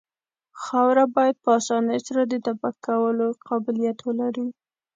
[0.63, 4.47] خاوره باید په اسانۍ سره د تپک کولو قابلیت ولري